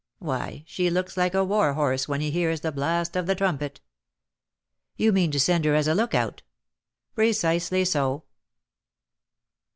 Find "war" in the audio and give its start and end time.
1.45-1.73